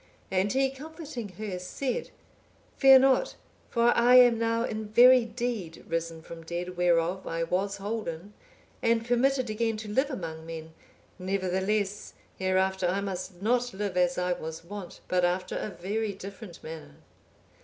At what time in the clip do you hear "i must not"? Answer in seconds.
12.87-13.75